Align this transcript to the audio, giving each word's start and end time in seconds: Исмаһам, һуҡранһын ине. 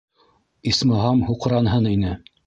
Исмаһам, 0.71 1.21
һуҡранһын 1.27 1.91
ине. 1.91 2.15